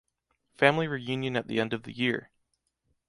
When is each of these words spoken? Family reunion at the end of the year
Family 0.57 0.87
reunion 0.87 1.35
at 1.37 1.45
the 1.47 1.59
end 1.59 1.73
of 1.73 1.83
the 1.83 1.91
year 1.93 2.31